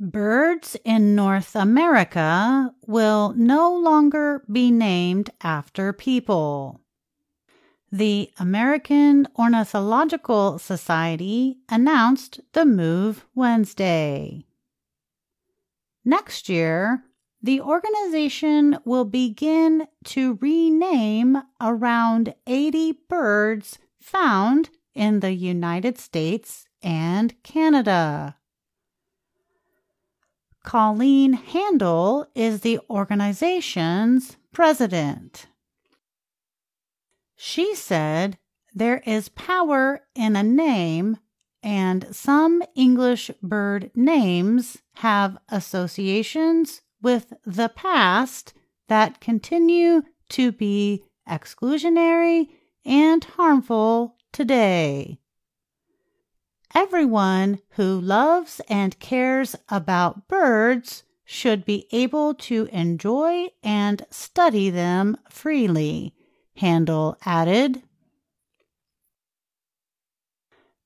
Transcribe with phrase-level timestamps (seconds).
[0.00, 6.80] Birds in North America will no longer be named after people.
[7.90, 14.46] The American Ornithological Society announced the move Wednesday.
[16.04, 17.02] Next year,
[17.42, 27.34] the organization will begin to rename around 80 birds found in the United States and
[27.42, 28.37] Canada.
[30.64, 35.46] Colleen Handel is the organization's president.
[37.36, 38.38] She said,
[38.74, 41.18] There is power in a name,
[41.62, 48.52] and some English bird names have associations with the past
[48.88, 52.48] that continue to be exclusionary
[52.84, 55.18] and harmful today.
[56.74, 65.16] Everyone who loves and cares about birds should be able to enjoy and study them
[65.28, 66.14] freely,
[66.56, 67.82] Handel added.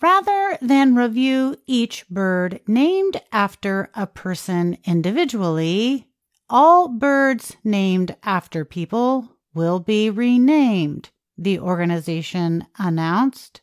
[0.00, 6.06] Rather than review each bird named after a person individually,
[6.48, 13.60] all birds named after people will be renamed, the organization announced.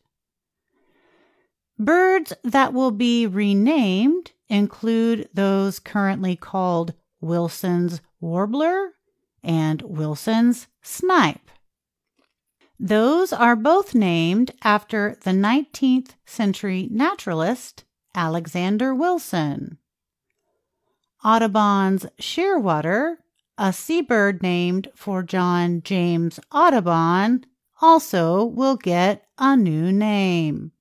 [1.78, 8.94] Birds that will be renamed include those currently called Wilson's warbler
[9.44, 11.52] and Wilson's snipe.
[12.80, 19.78] Those are both named after the 19th century naturalist Alexander Wilson.
[21.24, 23.18] Audubon's shearwater,
[23.58, 27.46] a seabird named for John James Audubon,
[27.82, 30.72] also will get a new name.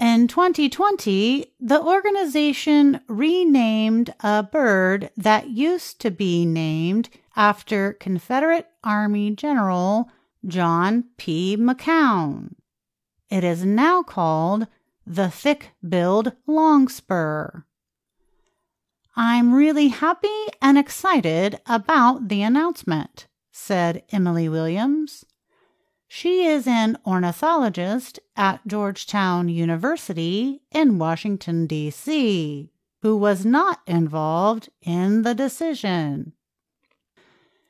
[0.00, 9.32] In 2020, the organization renamed a bird that used to be named after Confederate Army
[9.32, 10.08] General
[10.46, 11.56] John P.
[11.56, 12.54] McCown.
[13.28, 14.68] It is now called
[15.04, 17.64] the thick billed longspur.
[19.16, 25.24] I'm really happy and excited about the announcement, said Emily Williams.
[26.08, 32.70] She is an ornithologist at Georgetown University in Washington, D.C.,
[33.02, 36.32] who was not involved in the decision.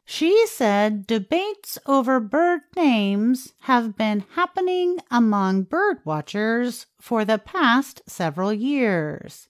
[0.04, 8.00] She said debates over bird names have been happening among bird watchers for the past
[8.06, 9.48] several years.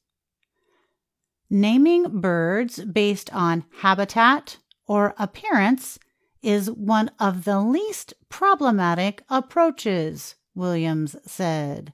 [1.50, 5.99] Naming birds based on habitat or appearance
[6.43, 11.93] is one of the least problematic approaches, Williams said.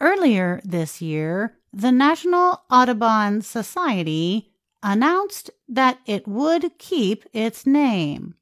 [0.00, 4.52] Earlier this year, the National Audubon Society
[4.82, 8.34] announced that it would keep its name.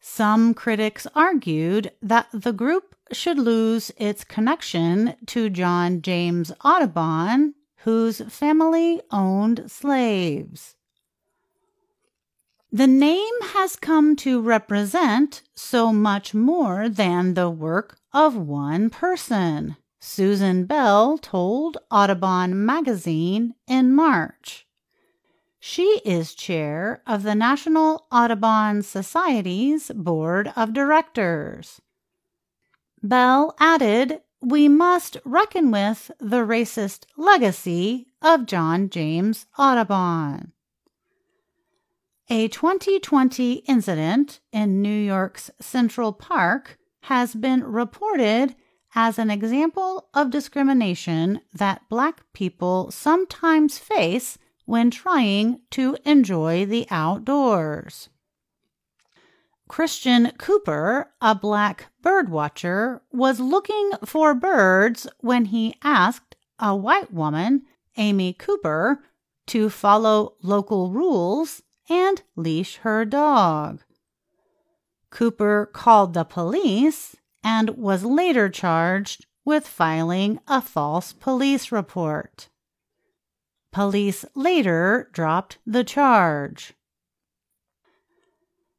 [0.00, 7.54] Some critics argued that the group should lose its connection to John James Audubon,
[7.84, 10.74] whose family owned slaves.
[12.70, 19.76] The name has come to represent so much more than the work of one person,
[20.00, 24.66] Susan Bell told Audubon magazine in March.
[25.58, 31.80] She is chair of the National Audubon Society's board of directors.
[33.02, 40.52] Bell added, We must reckon with the racist legacy of John James Audubon.
[42.30, 48.54] A 2020 incident in New York's Central Park has been reported
[48.94, 56.86] as an example of discrimination that Black people sometimes face when trying to enjoy the
[56.90, 58.10] outdoors.
[59.66, 67.10] Christian Cooper, a black bird watcher, was looking for birds when he asked a white
[67.10, 67.62] woman,
[67.96, 69.02] Amy Cooper,
[69.46, 73.82] to follow local rules and leash her dog.
[75.10, 82.48] Cooper called the police and was later charged with filing a false police report.
[83.72, 86.74] Police later dropped the charge.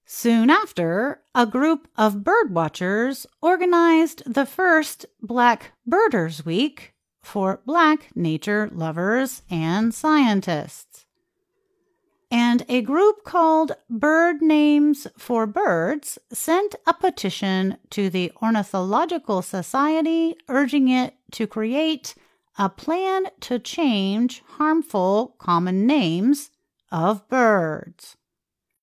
[0.06, 8.69] Soon after, a group of birdwatchers organized the first Black Birders Week for Black nature
[8.73, 10.88] lovers and scientists
[12.31, 20.36] and a group called Bird Names for Birds sent a petition to the Ornithological Society
[20.48, 22.14] urging it to create
[22.58, 26.52] a plan to change harmful common names
[26.92, 28.16] of birds.